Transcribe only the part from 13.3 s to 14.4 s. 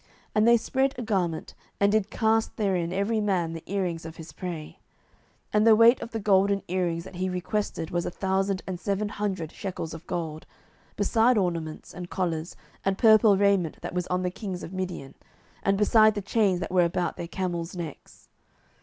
raiment that was on the